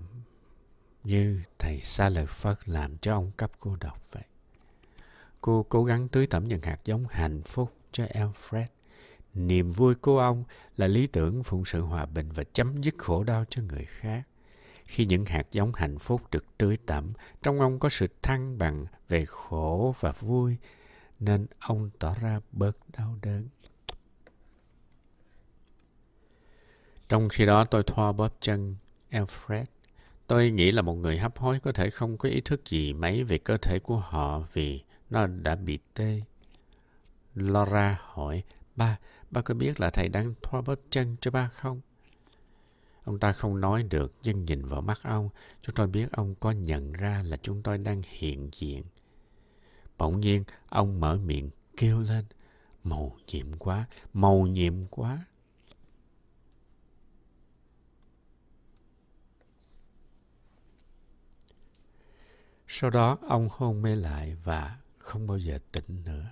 như 1.05 1.43
thầy 1.59 1.81
Sa 1.81 2.09
Lợi 2.09 2.27
Phất 2.27 2.69
làm 2.69 2.99
cho 2.99 3.15
ông 3.15 3.31
cấp 3.37 3.51
cô 3.61 3.77
đọc 3.77 4.01
vậy. 4.13 4.25
Cô 5.41 5.67
cố 5.69 5.85
gắng 5.85 6.09
tưới 6.09 6.27
tẩm 6.27 6.45
những 6.45 6.63
hạt 6.63 6.81
giống 6.85 7.07
hạnh 7.11 7.43
phúc 7.43 7.73
cho 7.93 8.05
Alfred. 8.05 8.67
Niềm 9.35 9.73
vui 9.73 9.95
của 9.95 10.19
ông 10.19 10.45
là 10.77 10.87
lý 10.87 11.07
tưởng 11.07 11.43
phụng 11.43 11.65
sự 11.65 11.81
hòa 11.81 12.07
bình 12.07 12.29
và 12.33 12.45
chấm 12.53 12.83
dứt 12.83 12.95
khổ 12.99 13.25
đau 13.25 13.45
cho 13.51 13.63
người 13.63 13.85
khác. 13.85 14.23
Khi 14.85 15.07
những 15.07 15.25
hạt 15.27 15.47
giống 15.53 15.73
hạnh 15.75 15.99
phúc 15.99 16.23
được 16.31 16.45
tưới 16.59 16.77
tẩm, 16.87 17.13
trong 17.43 17.61
ông 17.61 17.79
có 17.79 17.89
sự 17.89 18.07
thăng 18.23 18.59
bằng 18.59 18.87
về 19.09 19.25
khổ 19.27 19.95
và 20.01 20.13
vui, 20.13 20.57
nên 21.21 21.47
ông 21.59 21.91
tỏ 21.99 22.15
ra 22.21 22.41
bớt 22.53 22.77
đau 22.99 23.19
đớn. 23.23 23.49
Trong 27.09 27.29
khi 27.29 27.47
đó 27.47 27.65
tôi 27.65 27.83
thoa 27.83 28.13
bóp 28.13 28.37
chân 28.41 28.77
Alfred. 29.11 29.65
Tôi 30.27 30.51
nghĩ 30.51 30.73
là 30.73 30.83
một 30.83 30.95
người 30.95 31.19
hấp 31.19 31.39
hối 31.39 31.61
có 31.61 31.73
thể 31.73 31.91
không 31.91 32.17
có 32.19 32.29
ý 32.29 32.41
thức 32.41 32.61
gì 32.65 32.93
mấy 32.93 33.25
về 33.25 33.39
cơ 33.39 33.57
thể 33.57 33.79
của 33.79 33.97
họ 33.97 34.43
vì 34.53 34.83
nó 35.11 35.27
đã 35.27 35.57
bị 35.57 35.79
tê. 35.95 36.23
Laura 37.35 37.99
hỏi, 38.03 38.43
ba, 38.77 38.99
ba 39.31 39.43
có 39.43 39.55
biết 39.55 39.81
là 39.81 39.91
thầy 39.91 40.09
đang 40.09 40.35
thoa 40.43 40.61
bóp 40.61 40.79
chân 40.91 41.17
cho 41.21 41.31
ba 41.31 41.49
không? 41.49 41.81
Ông 43.05 43.19
ta 43.19 43.33
không 43.33 43.61
nói 43.61 43.83
được, 43.83 44.13
nhưng 44.23 44.45
nhìn 44.45 44.65
vào 44.65 44.81
mắt 44.81 45.01
ông, 45.03 45.29
chúng 45.63 45.75
tôi 45.75 45.87
biết 45.87 46.13
ông 46.13 46.35
có 46.35 46.51
nhận 46.51 46.93
ra 46.93 47.23
là 47.23 47.37
chúng 47.37 47.63
tôi 47.63 47.79
đang 47.79 48.03
hiện 48.09 48.49
diện. 48.53 48.83
Bỗng 49.99 50.21
nhiên, 50.21 50.45
ông 50.69 51.01
mở 51.01 51.17
miệng 51.17 51.51
kêu 51.77 52.03
lên, 52.03 52.25
màu 52.85 53.17
nhiệm 53.27 53.59
quá, 53.59 53.85
màu 54.13 54.47
nhiệm 54.47 54.87
quá. 54.87 55.25
Sau 62.77 62.91
đó 62.91 63.19
ông 63.29 63.49
hôn 63.53 63.83
mê 63.83 63.97
lại 63.97 64.37
và 64.45 64.77
không 64.99 65.27
bao 65.27 65.39
giờ 65.39 65.59
tỉnh 65.73 66.05
nữa. 66.05 66.31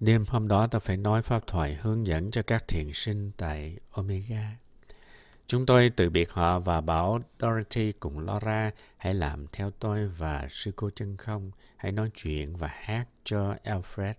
Đêm 0.00 0.24
hôm 0.28 0.48
đó 0.48 0.66
ta 0.66 0.78
phải 0.78 0.96
nói 0.96 1.22
pháp 1.22 1.46
thoại 1.46 1.74
hướng 1.74 2.06
dẫn 2.06 2.30
cho 2.30 2.42
các 2.42 2.68
thiền 2.68 2.90
sinh 2.94 3.30
tại 3.36 3.76
Omega. 3.90 4.56
Chúng 5.46 5.66
tôi 5.66 5.90
từ 5.96 6.10
biệt 6.10 6.30
họ 6.30 6.58
và 6.60 6.80
bảo 6.80 7.20
Dorothy 7.40 7.92
cùng 7.92 8.18
Laura 8.18 8.70
hãy 8.96 9.14
làm 9.14 9.46
theo 9.52 9.70
tôi 9.70 10.08
và 10.08 10.48
sư 10.50 10.72
cô 10.76 10.90
chân 10.94 11.16
không, 11.16 11.50
hãy 11.76 11.92
nói 11.92 12.10
chuyện 12.14 12.56
và 12.56 12.68
hát 12.68 13.06
cho 13.24 13.54
Alfred. 13.64 14.14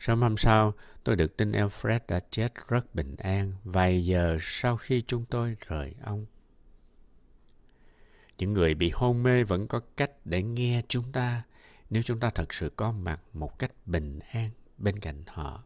Sớm 0.00 0.20
hôm 0.20 0.36
sau, 0.36 0.74
tôi 1.04 1.16
được 1.16 1.36
tin 1.36 1.52
Alfred 1.52 2.00
đã 2.08 2.20
chết 2.30 2.52
rất 2.68 2.94
bình 2.94 3.16
an 3.16 3.52
vài 3.64 4.06
giờ 4.06 4.38
sau 4.40 4.76
khi 4.76 5.02
chúng 5.06 5.24
tôi 5.24 5.56
rời 5.68 5.94
ông. 6.02 6.20
Những 8.38 8.52
người 8.52 8.74
bị 8.74 8.90
hôn 8.94 9.22
mê 9.22 9.44
vẫn 9.44 9.68
có 9.68 9.80
cách 9.96 10.10
để 10.24 10.42
nghe 10.42 10.82
chúng 10.88 11.12
ta 11.12 11.42
nếu 11.90 12.02
chúng 12.02 12.20
ta 12.20 12.30
thật 12.30 12.54
sự 12.54 12.70
có 12.76 12.92
mặt 12.92 13.20
một 13.32 13.58
cách 13.58 13.72
bình 13.86 14.18
an 14.32 14.50
bên 14.78 14.98
cạnh 14.98 15.22
họ. 15.26 15.62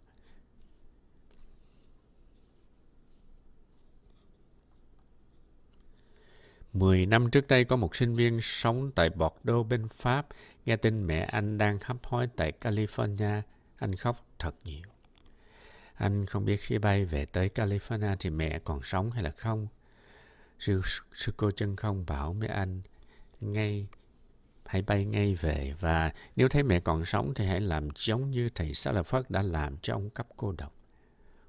Mười 6.72 7.06
năm 7.06 7.30
trước 7.30 7.48
đây 7.48 7.64
có 7.64 7.76
một 7.76 7.96
sinh 7.96 8.14
viên 8.14 8.40
sống 8.40 8.90
tại 8.94 9.10
Bordeaux 9.10 9.68
bên 9.68 9.88
Pháp 9.88 10.26
nghe 10.66 10.76
tin 10.76 11.06
mẹ 11.06 11.20
anh 11.20 11.58
đang 11.58 11.78
hấp 11.82 12.06
hối 12.06 12.28
tại 12.36 12.52
California 12.60 13.42
anh 13.80 13.94
khóc 13.94 14.16
thật 14.38 14.54
nhiều. 14.64 14.82
Anh 15.94 16.26
không 16.26 16.44
biết 16.44 16.56
khi 16.56 16.78
bay 16.78 17.04
về 17.04 17.26
tới 17.26 17.50
California 17.54 18.16
thì 18.20 18.30
mẹ 18.30 18.58
còn 18.58 18.82
sống 18.82 19.10
hay 19.10 19.22
là 19.22 19.30
không. 19.30 19.66
Sư, 20.58 20.82
sư 21.12 21.32
cô 21.36 21.50
chân 21.50 21.76
không 21.76 22.06
bảo 22.06 22.32
mấy 22.32 22.48
anh 22.48 22.82
ngay 23.40 23.86
hãy 24.66 24.82
bay 24.82 25.04
ngay 25.04 25.34
về 25.34 25.74
và 25.80 26.12
nếu 26.36 26.48
thấy 26.48 26.62
mẹ 26.62 26.80
còn 26.80 27.04
sống 27.04 27.32
thì 27.34 27.46
hãy 27.46 27.60
làm 27.60 27.88
giống 27.96 28.30
như 28.30 28.48
thầy 28.54 28.74
Sa 28.74 28.92
La 28.92 29.02
Phất 29.02 29.30
đã 29.30 29.42
làm 29.42 29.76
cho 29.78 29.94
ông 29.94 30.10
cấp 30.10 30.26
cô 30.36 30.52
độc. 30.58 30.74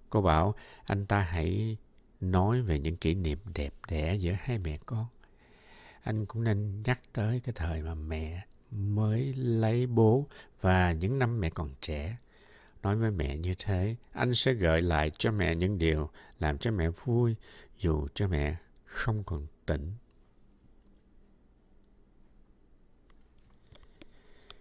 Cô 0.09 0.21
bảo 0.21 0.55
anh 0.85 1.05
ta 1.05 1.19
hãy 1.19 1.77
nói 2.21 2.61
về 2.61 2.79
những 2.79 2.97
kỷ 2.97 3.15
niệm 3.15 3.39
đẹp 3.53 3.73
đẽ 3.87 4.15
giữa 4.15 4.33
hai 4.39 4.59
mẹ 4.59 4.77
con. 4.85 5.05
Anh 6.03 6.25
cũng 6.25 6.43
nên 6.43 6.83
nhắc 6.83 6.99
tới 7.13 7.41
cái 7.43 7.53
thời 7.55 7.81
mà 7.81 7.95
mẹ 7.95 8.45
mới 8.71 9.33
lấy 9.33 9.87
bố 9.87 10.27
và 10.61 10.91
những 10.93 11.19
năm 11.19 11.39
mẹ 11.39 11.49
còn 11.49 11.69
trẻ. 11.81 12.17
Nói 12.83 12.95
với 12.95 13.11
mẹ 13.11 13.37
như 13.37 13.53
thế, 13.57 13.95
anh 14.11 14.33
sẽ 14.33 14.53
gợi 14.53 14.81
lại 14.81 15.11
cho 15.17 15.31
mẹ 15.31 15.55
những 15.55 15.77
điều 15.77 16.09
làm 16.39 16.57
cho 16.57 16.71
mẹ 16.71 16.89
vui 16.89 17.35
dù 17.79 18.07
cho 18.13 18.27
mẹ 18.27 18.55
không 18.85 19.23
còn 19.23 19.47
tỉnh. 19.65 19.93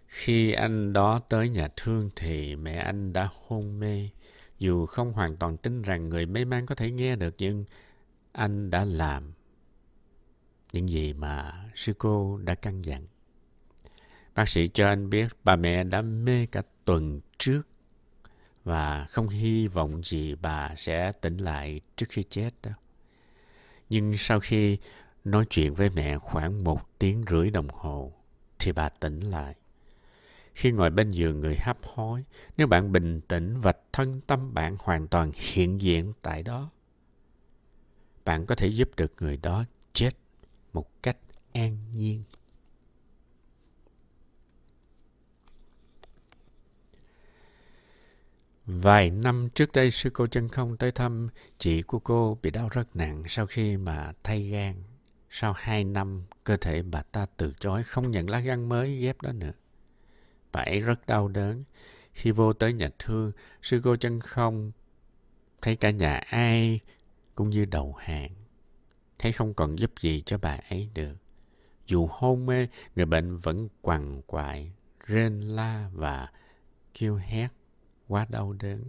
Khi 0.07 0.51
anh 0.51 0.93
đó 0.93 1.19
tới 1.29 1.49
nhà 1.49 1.69
thương 1.75 2.09
thì 2.15 2.55
mẹ 2.55 2.75
anh 2.75 3.13
đã 3.13 3.29
hôn 3.47 3.79
mê. 3.79 4.09
Dù 4.59 4.85
không 4.85 5.13
hoàn 5.13 5.37
toàn 5.37 5.57
tin 5.57 5.81
rằng 5.81 6.09
người 6.09 6.25
mê 6.25 6.45
man 6.45 6.65
có 6.65 6.75
thể 6.75 6.91
nghe 6.91 7.15
được 7.15 7.35
nhưng 7.37 7.65
anh 8.31 8.69
đã 8.69 8.85
làm 8.85 9.31
những 10.73 10.89
gì 10.89 11.13
mà 11.13 11.65
sư 11.75 11.93
cô 11.97 12.37
đã 12.37 12.55
căn 12.55 12.85
dặn. 12.85 13.07
Bác 14.35 14.49
sĩ 14.49 14.69
cho 14.73 14.87
anh 14.87 15.09
biết 15.09 15.27
bà 15.43 15.55
mẹ 15.55 15.83
đã 15.83 16.01
mê 16.01 16.45
cả 16.45 16.61
tuần 16.85 17.21
trước 17.37 17.61
và 18.63 19.05
không 19.09 19.29
hy 19.29 19.67
vọng 19.67 20.03
gì 20.03 20.35
bà 20.35 20.75
sẽ 20.77 21.11
tỉnh 21.21 21.37
lại 21.37 21.81
trước 21.95 22.05
khi 22.09 22.23
chết 22.29 22.49
đó 22.63 22.71
Nhưng 23.89 24.17
sau 24.17 24.39
khi 24.39 24.77
nói 25.23 25.45
chuyện 25.49 25.73
với 25.73 25.89
mẹ 25.89 26.17
khoảng 26.17 26.63
một 26.63 26.99
tiếng 26.99 27.23
rưỡi 27.29 27.49
đồng 27.49 27.67
hồ 27.69 28.13
thì 28.59 28.71
bà 28.71 28.89
tỉnh 28.89 29.19
lại. 29.19 29.55
Khi 30.53 30.71
ngồi 30.71 30.89
bên 30.89 31.11
giường 31.11 31.39
người 31.39 31.55
hấp 31.55 31.77
hối, 31.83 32.23
nếu 32.57 32.67
bạn 32.67 32.91
bình 32.91 33.21
tĩnh 33.21 33.59
và 33.59 33.73
thân 33.93 34.21
tâm 34.27 34.53
bạn 34.53 34.75
hoàn 34.79 35.07
toàn 35.07 35.31
hiện 35.35 35.81
diện 35.81 36.13
tại 36.21 36.43
đó, 36.43 36.69
bạn 38.25 38.45
có 38.45 38.55
thể 38.55 38.67
giúp 38.67 38.89
được 38.97 39.13
người 39.19 39.37
đó 39.37 39.63
chết 39.93 40.11
một 40.73 41.03
cách 41.03 41.17
an 41.53 41.77
nhiên. 41.93 42.23
Vài 48.65 49.09
năm 49.09 49.49
trước 49.55 49.71
đây, 49.71 49.91
sư 49.91 50.09
cô 50.13 50.27
chân 50.27 50.49
không 50.49 50.77
tới 50.77 50.91
thăm 50.91 51.27
chị 51.57 51.81
của 51.81 51.99
cô 51.99 52.37
bị 52.41 52.51
đau 52.51 52.69
rất 52.71 52.95
nặng 52.95 53.23
sau 53.27 53.45
khi 53.45 53.77
mà 53.77 54.13
thay 54.23 54.43
gan. 54.43 54.75
sau 55.29 55.53
hai 55.57 55.83
năm 55.83 56.23
cơ 56.43 56.57
thể 56.57 56.81
bà 56.83 57.01
ta 57.01 57.25
từ 57.37 57.53
chối 57.59 57.83
không 57.83 58.11
nhận 58.11 58.29
lá 58.29 58.39
gan 58.39 58.69
mới 58.69 58.97
ghép 58.97 59.21
đó 59.21 59.31
nữa. 59.31 59.51
Bà 60.51 60.61
ấy 60.61 60.81
rất 60.81 61.07
đau 61.07 61.27
đớn. 61.27 61.63
Khi 62.13 62.31
vô 62.31 62.53
tới 62.53 62.73
nhà 62.73 62.89
thương, 62.99 63.31
sư 63.61 63.81
cô 63.83 63.95
chân 63.95 64.19
không 64.19 64.71
thấy 65.61 65.75
cả 65.75 65.89
nhà 65.91 66.17
ai 66.17 66.79
cũng 67.35 67.49
như 67.49 67.65
đầu 67.65 67.95
hàng. 67.99 68.31
Thấy 69.19 69.31
không 69.31 69.53
còn 69.53 69.75
giúp 69.75 69.91
gì 69.99 70.23
cho 70.25 70.37
bà 70.37 70.59
ấy 70.69 70.89
được. 70.93 71.15
Dù 71.87 72.07
hôn 72.11 72.45
mê, 72.45 72.67
người 72.95 73.05
bệnh 73.05 73.37
vẫn 73.37 73.69
quằn 73.81 74.21
quại, 74.21 74.71
rên 75.07 75.41
la 75.41 75.89
và 75.93 76.27
kêu 76.93 77.15
hét 77.15 77.47
quá 78.11 78.25
đau 78.29 78.53
đớn. 78.53 78.83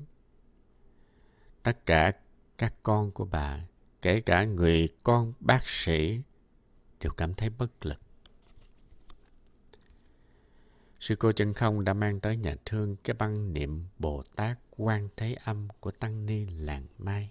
Tất 1.62 1.86
cả 1.86 2.12
các 2.58 2.74
con 2.82 3.10
của 3.10 3.24
bà, 3.24 3.60
kể 4.02 4.20
cả 4.20 4.44
người 4.44 4.88
con 5.02 5.32
bác 5.40 5.68
sĩ, 5.68 6.22
đều 7.00 7.12
cảm 7.16 7.34
thấy 7.34 7.50
bất 7.50 7.86
lực. 7.86 8.00
Sư 11.00 11.14
cô 11.16 11.32
chân 11.32 11.54
không 11.54 11.84
đã 11.84 11.94
mang 11.94 12.20
tới 12.20 12.36
nhà 12.36 12.56
thương 12.64 12.96
cái 12.96 13.14
băng 13.18 13.52
niệm 13.52 13.84
Bồ 13.98 14.22
Tát 14.36 14.58
Quan 14.70 15.08
Thế 15.16 15.36
Âm 15.44 15.68
của 15.80 15.90
Tăng 15.90 16.26
Ni 16.26 16.46
Làng 16.46 16.86
Mai. 16.98 17.30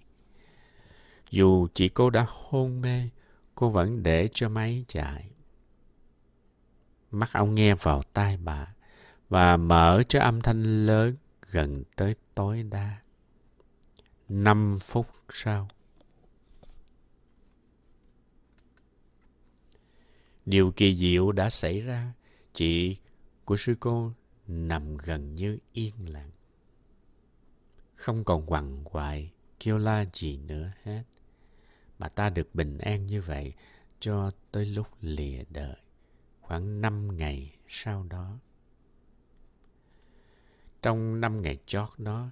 Dù 1.30 1.68
chị 1.74 1.88
cô 1.88 2.10
đã 2.10 2.26
hôn 2.28 2.80
mê, 2.80 3.08
cô 3.54 3.70
vẫn 3.70 4.02
để 4.02 4.28
cho 4.32 4.48
máy 4.48 4.84
chạy. 4.88 5.30
Mắt 7.10 7.32
ông 7.32 7.54
nghe 7.54 7.74
vào 7.74 8.02
tai 8.02 8.36
bà 8.36 8.74
và 9.28 9.56
mở 9.56 10.02
cho 10.08 10.20
âm 10.20 10.40
thanh 10.40 10.86
lớn 10.86 11.16
gần 11.52 11.82
tới 11.96 12.14
tối 12.34 12.62
đa. 12.62 13.00
Năm 14.28 14.78
phút 14.80 15.06
sau. 15.28 15.68
Điều 20.46 20.72
kỳ 20.72 20.96
diệu 20.96 21.32
đã 21.32 21.50
xảy 21.50 21.80
ra. 21.80 22.12
Chị 22.52 22.96
của 23.44 23.56
sư 23.56 23.74
cô 23.80 24.12
nằm 24.46 24.96
gần 24.96 25.34
như 25.34 25.58
yên 25.72 25.94
lặng. 26.08 26.30
Không 27.94 28.24
còn 28.24 28.46
quằn 28.46 28.84
quại, 28.84 29.32
kêu 29.60 29.78
la 29.78 30.04
gì 30.12 30.36
nữa 30.36 30.72
hết. 30.82 31.02
Bà 31.98 32.08
ta 32.08 32.30
được 32.30 32.54
bình 32.54 32.78
an 32.78 33.06
như 33.06 33.20
vậy 33.22 33.52
cho 34.00 34.30
tới 34.50 34.66
lúc 34.66 34.86
lìa 35.00 35.44
đời, 35.50 35.76
khoảng 36.40 36.80
năm 36.80 37.16
ngày 37.16 37.54
sau 37.68 38.02
đó. 38.10 38.38
Trong 40.82 41.20
năm 41.20 41.42
ngày 41.42 41.58
chót 41.66 41.88
đó, 41.98 42.28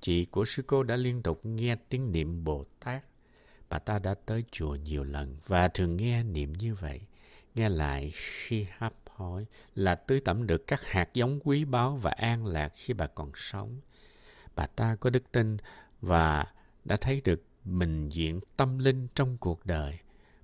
chị 0.00 0.24
của 0.24 0.44
sư 0.44 0.62
cô 0.66 0.82
đã 0.82 0.96
liên 0.96 1.22
tục 1.22 1.40
nghe 1.44 1.76
tiếng 1.88 2.12
niệm 2.12 2.44
Bồ 2.44 2.64
Tát. 2.80 3.04
Bà 3.68 3.78
ta 3.78 3.98
đã 3.98 4.14
tới 4.14 4.44
chùa 4.50 4.74
nhiều 4.74 5.04
lần 5.04 5.36
và 5.46 5.68
thường 5.68 5.96
nghe 5.96 6.22
niệm 6.22 6.52
như 6.52 6.74
vậy. 6.74 7.00
Nghe 7.54 7.68
lại 7.68 8.10
khi 8.14 8.66
hấp 8.78 8.94
hối 9.10 9.46
là 9.74 9.94
tưới 9.94 10.20
tẩm 10.20 10.46
được 10.46 10.66
các 10.66 10.80
hạt 10.82 11.14
giống 11.14 11.40
quý 11.44 11.64
báu 11.64 11.96
và 11.96 12.10
an 12.10 12.46
lạc 12.46 12.72
khi 12.74 12.94
bà 12.94 13.06
còn 13.06 13.32
sống. 13.34 13.80
Bà 14.54 14.66
ta 14.66 14.96
có 14.96 15.10
đức 15.10 15.32
tin 15.32 15.56
và 16.00 16.46
đã 16.84 16.96
thấy 16.96 17.20
được 17.24 17.42
mình 17.64 18.08
diện 18.08 18.40
tâm 18.56 18.78
linh 18.78 19.08
trong 19.14 19.36
cuộc 19.38 19.66
đời. 19.66 19.98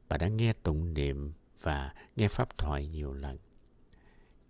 Bà 0.08 0.16
đã 0.16 0.28
nghe 0.28 0.52
tụng 0.52 0.94
niệm 0.94 1.32
và 1.62 1.94
nghe 2.16 2.28
pháp 2.28 2.58
thoại 2.58 2.86
nhiều 2.86 3.12
lần. 3.12 3.38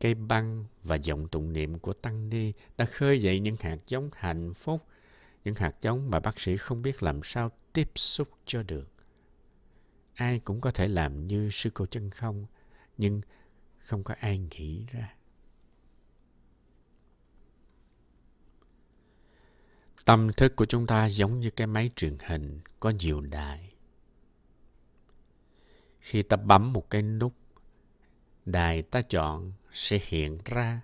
Cây 0.01 0.15
băng 0.15 0.65
và 0.83 0.97
giọng 0.97 1.29
tụng 1.29 1.53
niệm 1.53 1.79
của 1.79 1.93
Tăng 1.93 2.29
Ni 2.29 2.53
đã 2.77 2.85
khơi 2.85 3.23
dậy 3.23 3.41
những 3.41 3.57
hạt 3.61 3.79
giống 3.87 4.11
hạnh 4.13 4.53
phúc, 4.55 4.83
những 5.45 5.55
hạt 5.55 5.77
giống 5.81 6.11
mà 6.11 6.21
bác 6.21 6.41
sĩ 6.41 6.57
không 6.57 6.83
biết 6.83 7.03
làm 7.03 7.21
sao 7.23 7.51
tiếp 7.73 7.91
xúc 7.95 8.29
cho 8.47 8.63
được. 8.63 8.89
Ai 10.15 10.39
cũng 10.39 10.61
có 10.61 10.71
thể 10.71 10.89
làm 10.89 11.27
như 11.27 11.49
sư 11.53 11.71
cô 11.75 11.87
chân 11.87 12.11
không, 12.11 12.47
nhưng 12.99 13.21
không 13.79 14.05
có 14.05 14.15
ai 14.21 14.39
nghĩ 14.39 14.87
ra. 14.93 15.15
Tâm 20.05 20.31
thức 20.37 20.57
của 20.57 20.67
chúng 20.67 20.87
ta 20.87 21.07
giống 21.07 21.41
như 21.41 21.51
cái 21.51 21.67
máy 21.67 21.91
truyền 21.97 22.17
hình 22.27 22.61
có 22.81 22.91
nhiều 22.91 23.21
đài. 23.21 23.73
Khi 26.01 26.23
ta 26.23 26.37
bấm 26.37 26.73
một 26.73 26.91
cái 26.91 27.03
nút, 27.03 27.33
đài 28.45 28.83
ta 28.83 29.03
chọn 29.03 29.53
sẽ 29.73 29.99
hiện 30.03 30.39
ra. 30.45 30.81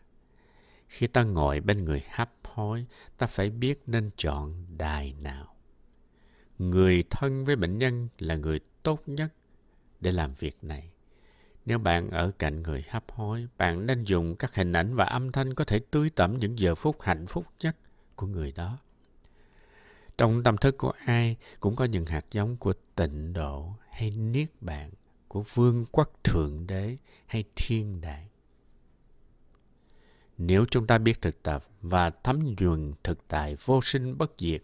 Khi 0.88 1.06
ta 1.06 1.22
ngồi 1.22 1.60
bên 1.60 1.84
người 1.84 2.02
hấp 2.10 2.30
hối, 2.44 2.86
ta 3.18 3.26
phải 3.26 3.50
biết 3.50 3.82
nên 3.86 4.10
chọn 4.16 4.66
đài 4.78 5.14
nào. 5.20 5.54
Người 6.58 7.04
thân 7.10 7.44
với 7.44 7.56
bệnh 7.56 7.78
nhân 7.78 8.08
là 8.18 8.36
người 8.36 8.60
tốt 8.82 9.02
nhất 9.06 9.32
để 10.00 10.12
làm 10.12 10.32
việc 10.32 10.64
này. 10.64 10.90
Nếu 11.66 11.78
bạn 11.78 12.10
ở 12.10 12.30
cạnh 12.38 12.62
người 12.62 12.84
hấp 12.88 13.12
hối, 13.12 13.48
bạn 13.58 13.86
nên 13.86 14.04
dùng 14.04 14.36
các 14.36 14.54
hình 14.54 14.72
ảnh 14.72 14.94
và 14.94 15.04
âm 15.04 15.32
thanh 15.32 15.54
có 15.54 15.64
thể 15.64 15.80
tưới 15.90 16.10
tẩm 16.10 16.38
những 16.38 16.58
giờ 16.58 16.74
phút 16.74 17.02
hạnh 17.02 17.26
phúc 17.26 17.46
nhất 17.60 17.76
của 18.16 18.26
người 18.26 18.52
đó. 18.52 18.78
Trong 20.18 20.42
tâm 20.42 20.56
thức 20.56 20.78
của 20.78 20.92
ai 21.04 21.36
cũng 21.60 21.76
có 21.76 21.84
những 21.84 22.06
hạt 22.06 22.24
giống 22.30 22.56
của 22.56 22.72
tịnh 22.94 23.32
độ 23.32 23.74
hay 23.90 24.10
niết 24.10 24.48
bàn, 24.60 24.90
của 25.28 25.42
vương 25.54 25.84
quốc 25.92 26.10
thượng 26.24 26.66
đế 26.66 26.96
hay 27.26 27.44
thiên 27.56 28.00
đàng. 28.00 28.26
Nếu 30.38 30.64
chúng 30.70 30.86
ta 30.86 30.98
biết 30.98 31.22
thực 31.22 31.42
tập 31.42 31.64
và 31.82 32.10
thấm 32.10 32.54
nhuần 32.58 32.92
thực 33.02 33.28
tại 33.28 33.56
vô 33.64 33.80
sinh 33.82 34.18
bất 34.18 34.32
diệt, 34.38 34.62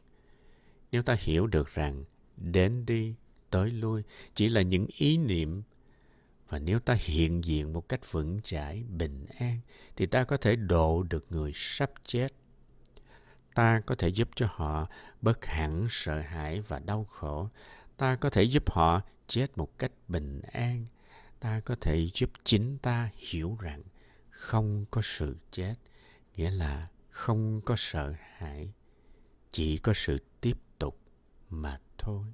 nếu 0.92 1.02
ta 1.02 1.16
hiểu 1.20 1.46
được 1.46 1.74
rằng 1.74 2.04
đến 2.36 2.86
đi, 2.86 3.14
tới 3.50 3.70
lui 3.70 4.02
chỉ 4.34 4.48
là 4.48 4.62
những 4.62 4.86
ý 4.86 5.16
niệm 5.16 5.62
và 6.48 6.58
nếu 6.58 6.78
ta 6.78 6.96
hiện 7.00 7.44
diện 7.44 7.72
một 7.72 7.88
cách 7.88 8.12
vững 8.12 8.40
chãi, 8.42 8.84
bình 8.88 9.26
an, 9.38 9.58
thì 9.96 10.06
ta 10.06 10.24
có 10.24 10.36
thể 10.36 10.56
độ 10.56 11.02
được 11.02 11.26
người 11.30 11.52
sắp 11.54 11.90
chết. 12.04 12.28
Ta 13.54 13.80
có 13.86 13.94
thể 13.94 14.08
giúp 14.08 14.28
cho 14.34 14.46
họ 14.50 14.88
bớt 15.22 15.44
hẳn 15.44 15.86
sợ 15.90 16.20
hãi 16.20 16.60
và 16.60 16.78
đau 16.78 17.04
khổ. 17.04 17.48
Ta 17.96 18.16
có 18.16 18.30
thể 18.30 18.42
giúp 18.42 18.70
họ 18.70 19.00
chết 19.26 19.58
một 19.58 19.78
cách 19.78 19.92
bình 20.08 20.42
an. 20.52 20.86
Ta 21.40 21.60
có 21.60 21.76
thể 21.80 22.08
giúp 22.14 22.30
chính 22.44 22.78
ta 22.78 23.10
hiểu 23.16 23.56
rằng 23.60 23.82
không 24.32 24.84
có 24.90 25.00
sự 25.04 25.36
chết, 25.50 25.74
nghĩa 26.36 26.50
là 26.50 26.88
không 27.10 27.60
có 27.60 27.74
sợ 27.78 28.14
hãi, 28.18 28.72
chỉ 29.50 29.78
có 29.78 29.92
sự 29.96 30.18
tiếp 30.40 30.56
tục 30.78 30.98
mà 31.50 31.80
thôi. 31.98 32.26